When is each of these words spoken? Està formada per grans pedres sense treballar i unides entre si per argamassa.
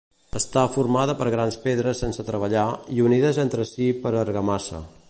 Està 0.37 0.63
formada 0.75 1.15
per 1.19 1.27
grans 1.35 1.59
pedres 1.67 2.01
sense 2.05 2.27
treballar 2.31 2.67
i 2.97 3.07
unides 3.11 3.43
entre 3.47 3.71
si 3.75 3.93
per 4.07 4.19
argamassa. 4.27 4.87